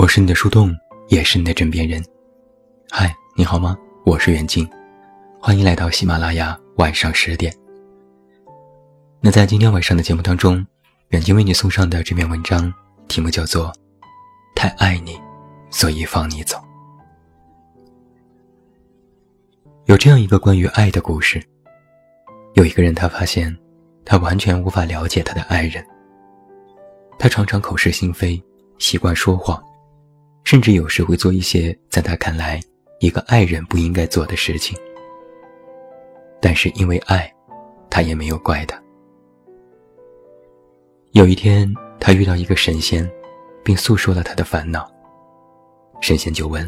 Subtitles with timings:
[0.00, 0.72] 我是你的树洞，
[1.08, 2.00] 也是你的枕边人。
[2.88, 3.76] 嗨，你好吗？
[4.04, 4.64] 我是远近，
[5.40, 7.52] 欢迎来到喜马拉雅晚上十点。
[9.20, 10.64] 那在今天晚上的节目当中，
[11.08, 12.72] 远近为你送上的这篇文章，
[13.08, 13.72] 题目叫做
[14.54, 15.20] 《太爱你，
[15.68, 16.56] 所以放你走》。
[19.86, 21.42] 有这样一个关于爱的故事。
[22.54, 23.52] 有一个人，他发现，
[24.04, 25.84] 他完全无法了解他的爱人。
[27.18, 28.40] 他常常口是心非，
[28.78, 29.60] 习惯说谎，
[30.48, 32.58] 甚至有时会做一些在他看来
[33.00, 34.74] 一个爱人不应该做的事情。
[36.40, 37.30] 但是因为爱，
[37.90, 38.82] 他也没有怪他。
[41.10, 41.70] 有一天，
[42.00, 43.06] 他遇到一个神仙，
[43.62, 44.90] 并诉说了他的烦恼。
[46.00, 46.66] 神仙就问：“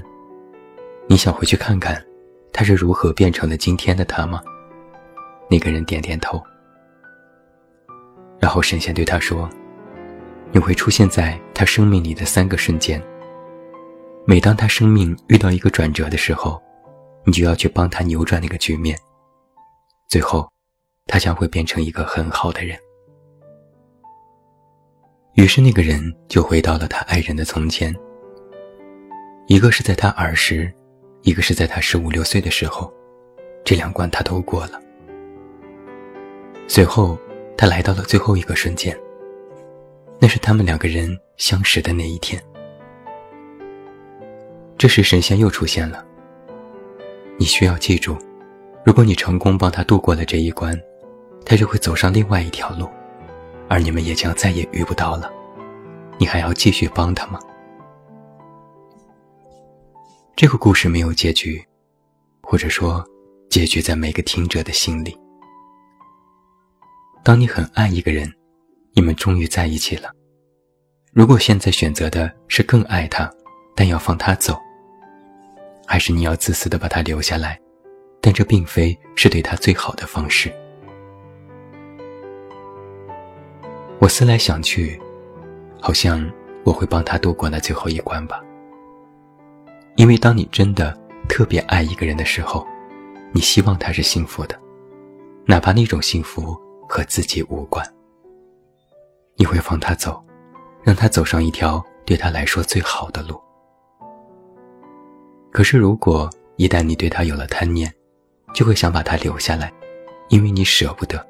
[1.09, 2.05] 你想回去看看，
[2.52, 4.43] 他是如何变成了今天的他吗？”
[5.49, 6.38] 那个人点点头，
[8.38, 9.49] 然后神仙对他说。
[10.52, 13.02] 你会出现在他生命里的三个瞬间。
[14.26, 16.60] 每当他生命遇到一个转折的时候，
[17.24, 18.96] 你就要去帮他扭转那个局面。
[20.09, 20.49] 最后，
[21.07, 22.79] 他将会变成一个很好的人。
[25.35, 27.95] 于是，那个人就回到了他爱人的从前。
[29.46, 30.73] 一个是在他儿时，
[31.23, 32.93] 一个是在他十五六岁的时候，
[33.65, 34.80] 这两关他都过了。
[36.68, 37.18] 随后，
[37.57, 38.96] 他来到了最后一个瞬间。
[40.21, 42.40] 那是他们两个人相识的那一天。
[44.81, 46.03] 这时，神仙又出现了。
[47.39, 48.17] 你需要记住，
[48.83, 50.75] 如果你成功帮他度过了这一关，
[51.45, 52.89] 他就会走上另外一条路，
[53.69, 55.31] 而你们也将再也遇不到了。
[56.17, 57.39] 你还要继续帮他吗？
[60.35, 61.63] 这个故事没有结局，
[62.41, 63.05] 或者说，
[63.51, 65.15] 结局在每个听者的心里。
[67.23, 68.33] 当你很爱一个人。
[68.93, 70.11] 你们终于在一起了。
[71.13, 73.31] 如果现在选择的是更爱他，
[73.77, 74.59] 但要放他走，
[75.91, 77.61] 还是你要自私的把他留下来，
[78.21, 80.49] 但这并非是对他最好的方式。
[83.99, 84.97] 我思来想去，
[85.81, 86.25] 好像
[86.62, 88.41] 我会帮他度过那最后一关吧。
[89.97, 90.97] 因为当你真的
[91.28, 92.65] 特别爱一个人的时候，
[93.33, 94.57] 你希望他是幸福的，
[95.45, 96.57] 哪怕那种幸福
[96.89, 97.84] 和自己无关。
[99.34, 100.25] 你会放他走，
[100.84, 103.43] 让他走上一条对他来说最好的路。
[105.53, 107.93] 可是，如果一旦你对他有了贪念，
[108.55, 109.72] 就会想把他留下来，
[110.28, 111.27] 因为你舍不得。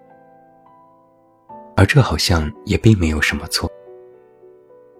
[1.76, 3.70] 而这好像也并没有什么错。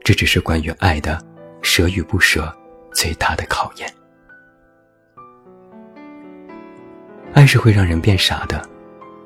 [0.03, 1.22] 这只是关于爱的
[1.60, 2.50] 舍与不舍
[2.92, 3.92] 最大的考验。
[7.34, 8.66] 爱是会让人变傻的，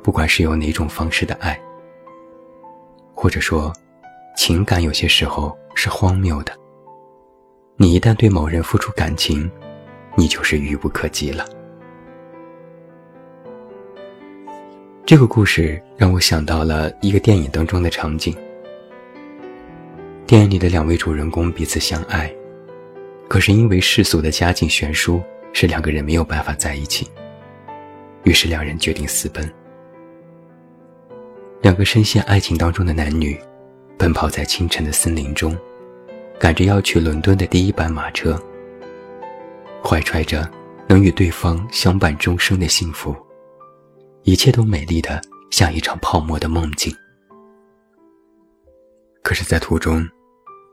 [0.02, 1.58] 不管是有哪种方式的爱。
[3.14, 3.72] 或者说，
[4.36, 6.52] 情感有些时候是荒谬的。
[7.76, 9.50] 你一旦对某人付出感情，
[10.16, 11.44] 你就是愚不可及了。
[15.06, 18.34] 这个故事让我想到了一个电影当中的场景。
[20.26, 22.34] 电影里的两位主人公彼此相爱，
[23.28, 27.06] 可是因为世俗的家境悬殊，使两个人没有办法在一起。
[28.22, 29.46] 于是两人决定私奔。
[31.60, 33.38] 两个深陷爱情当中的男女，
[33.98, 35.54] 奔跑在清晨的森林中，
[36.38, 38.42] 赶着要去伦敦的第一班马车，
[39.86, 40.50] 怀揣着
[40.88, 43.14] 能与对方相伴终生的幸福，
[44.22, 46.94] 一切都美丽的像一场泡沫的梦境。
[49.22, 50.08] 可是，在途中，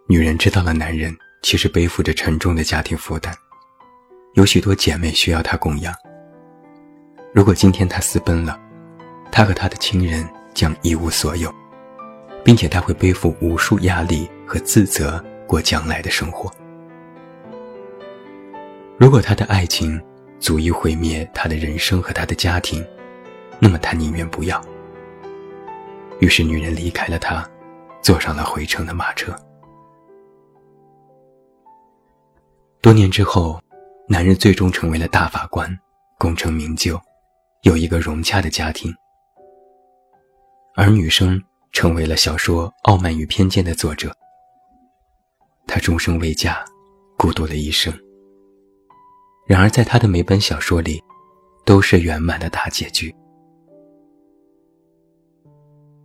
[0.08, 3.34] 女人知道了男人其实背负着沉重的家庭负担，
[4.36, 5.94] 有许多姐妹需要他供养。
[7.34, 8.60] 如果今天他私奔了，
[9.32, 10.28] 他和他的亲人。
[10.54, 11.50] 将一无所有，
[12.44, 16.52] 并且他会背负无数压力和自责过将来的生活。
[19.02, 20.00] 如果他的爱情
[20.40, 22.86] 足以毁灭他的人生和他的家庭，
[23.60, 24.64] 那么他宁愿不要。
[26.20, 27.44] 于是女人离开了他，
[28.04, 29.36] 坐上了回程的马车。
[32.80, 33.60] 多年之后，
[34.08, 35.76] 男人最终成为了大法官，
[36.20, 37.02] 功成名就，
[37.64, 38.94] 有一个融洽的家庭。
[40.76, 41.42] 而女生
[41.72, 44.16] 成为了小说《傲慢与偏见》的作者。
[45.66, 46.64] 她终生未嫁，
[47.18, 47.92] 孤独了一生。
[49.52, 51.04] 然而，在他的每本小说里，
[51.66, 53.14] 都是圆满的大结局。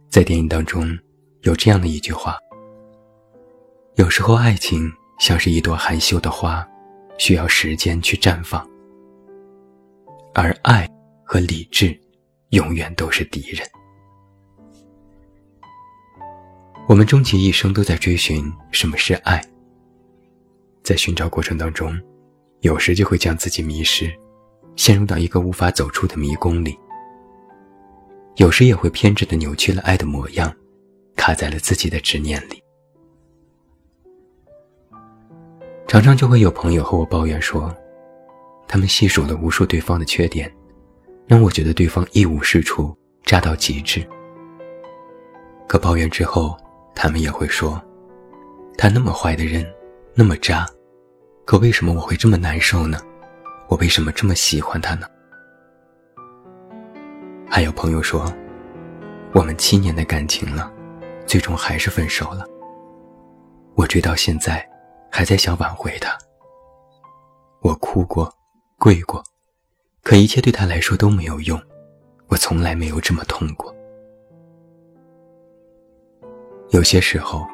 [0.09, 0.99] 在电影当中，
[1.43, 2.37] 有这样的一句话
[3.95, 6.67] ：“有时候，爱情像是一朵含羞的花，
[7.19, 8.69] 需要时间去绽放。
[10.35, 10.91] 而爱
[11.25, 11.97] 和理智，
[12.49, 13.65] 永远都是敌人。”
[16.89, 19.41] 我们终其一生都在追寻什么是爱。
[20.83, 21.97] 在寻找过程当中，
[22.61, 24.13] 有时就会将自己迷失，
[24.77, 26.73] 陷入到一个无法走出的迷宫里；
[28.37, 30.53] 有时也会偏执的扭曲了爱的模样，
[31.17, 32.63] 卡在了自己的执念里。
[35.87, 37.73] 常常就会有朋友和我抱怨说，
[38.67, 40.53] 他们细数了无数对方的缺点，
[41.27, 44.05] 让我觉得对方一无是处，渣到极致。
[45.69, 46.57] 可抱怨之后，
[46.95, 47.81] 他们也会说，
[48.77, 49.65] 他那么坏的人，
[50.15, 50.69] 那么渣，
[51.47, 53.01] 可为什么我会这么难受呢？
[53.69, 55.07] 我为什么这么喜欢他呢？
[57.49, 58.31] 还有朋友说，
[59.33, 60.71] 我们七年的感情了，
[61.25, 62.45] 最终还是分手了。
[63.77, 64.69] 我追到现在。
[65.09, 66.15] 还在想挽回他，
[67.63, 68.31] 我哭过，
[68.79, 69.25] 跪过，
[70.03, 71.59] 可一切对他来说都没有用，
[72.27, 73.75] 我从来没有这么痛过。
[76.69, 77.47] 有些时候，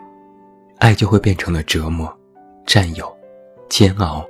[0.78, 2.12] 爱就会变成了折磨、
[2.66, 3.16] 占有、
[3.72, 4.22] 煎熬、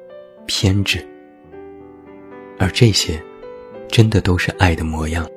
[0.46, 1.04] 偏执，
[2.60, 3.20] 而这些，
[3.88, 5.28] 真的都是爱的模样。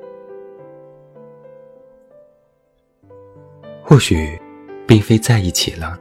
[3.82, 4.40] 或许，
[4.86, 5.98] 并非在一起了，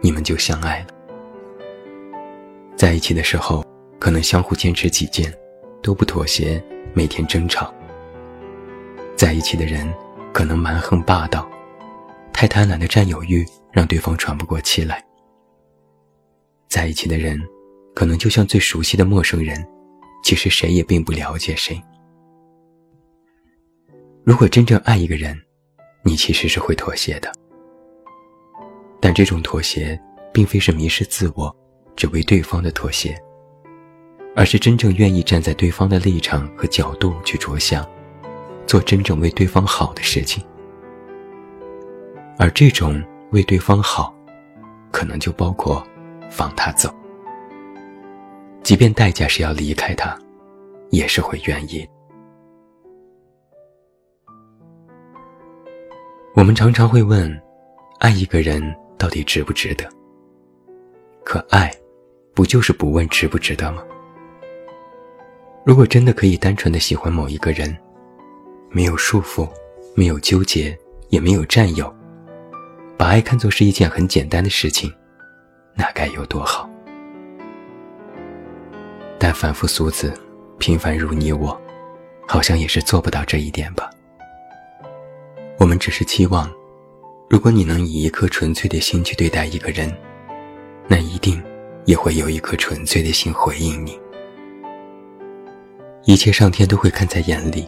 [0.00, 0.86] 你们就相爱了。
[2.76, 3.66] 在一起的时候，
[3.98, 5.36] 可能相互坚持己见，
[5.82, 6.62] 都不妥协，
[6.94, 7.74] 每天争吵。
[9.16, 9.92] 在一起的人，
[10.32, 11.50] 可能蛮横霸道，
[12.32, 15.04] 太贪婪的占有欲让对方喘不过气来。
[16.68, 17.40] 在一起的人，
[17.94, 19.66] 可能就像最熟悉的陌生人，
[20.22, 21.80] 其实谁也并不了解谁。
[24.24, 25.36] 如果真正爱一个人，
[26.04, 27.32] 你其实是会妥协的，
[29.00, 29.98] 但这种妥协
[30.32, 31.54] 并非是迷失自我。
[31.96, 33.20] 只为对方的妥协，
[34.36, 37.84] 而是真正愿意站在对方的立场和角度去着想，
[38.68, 40.40] 做真正为对方好的事情。
[42.38, 44.14] 而这种为对方好，
[44.92, 45.84] 可能就包括
[46.30, 46.94] 放他走，
[48.62, 50.16] 即便代价是要离开他，
[50.90, 51.88] 也是会愿意。
[56.34, 57.30] 我们常常会问：
[57.98, 58.62] 爱一个人
[58.96, 59.88] 到底值不值得？
[61.24, 61.72] 可爱。
[62.34, 63.82] 不就是不问值不值得吗？
[65.64, 67.76] 如果真的可以单纯的喜欢某一个人，
[68.70, 69.48] 没有束缚，
[69.96, 70.78] 没有纠结，
[71.08, 71.92] 也没有占有，
[72.96, 74.88] 把爱看作是一件很简单的事情，
[75.78, 76.68] 那该有多好？
[79.18, 80.12] 但凡夫俗子，
[80.58, 81.58] 平凡如你我，
[82.26, 83.88] 好像也是做不到这一点吧。
[85.58, 86.50] 我们只是期望，
[87.30, 89.90] 如果你能以一颗纯粹的心去对待一个人，
[90.86, 91.42] 那一定。
[91.84, 93.98] 也会有一颗纯粹的心回应你。
[96.04, 97.66] 一切上天都会看在眼里，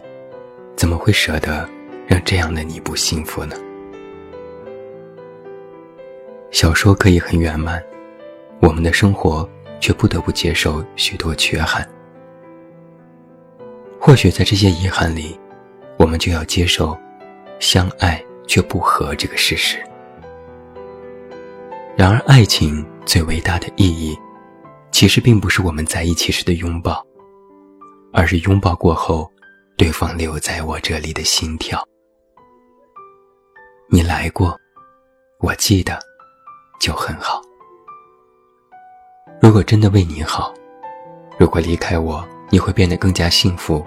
[0.75, 1.67] 怎么会舍得
[2.05, 3.55] 让这样的你不幸福呢？
[6.51, 7.83] 小说可以很圆满，
[8.61, 9.47] 我们的生活
[9.79, 11.87] 却不得不接受许多缺憾。
[13.99, 15.39] 或许在这些遗憾里，
[15.97, 16.97] 我们就要接受
[17.59, 19.77] 相爱却不和这个事实。
[21.97, 22.85] 然而，爱情。
[23.03, 24.17] 最伟大的意义，
[24.91, 27.03] 其实并不是我们在一起时的拥抱，
[28.13, 29.29] 而是拥抱过后，
[29.75, 31.83] 对方留在我这里的心跳。
[33.89, 34.55] 你来过，
[35.39, 35.99] 我记得，
[36.79, 37.41] 就很好。
[39.41, 40.53] 如果真的为你好，
[41.39, 43.83] 如果离开我，你会变得更加幸福，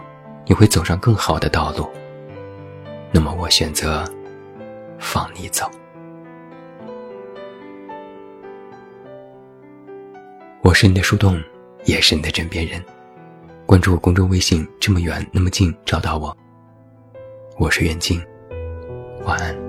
[0.47, 1.89] 你会走上更好的道路，
[3.13, 4.05] 那么我选择
[4.99, 5.71] 放你走。
[10.61, 11.41] 我是你的树洞，
[11.85, 12.83] 也是你的枕边人。
[13.65, 16.37] 关注我公众微信，这么远那么近，找到我。
[17.59, 18.21] 我是远静，
[19.25, 19.64] 晚安。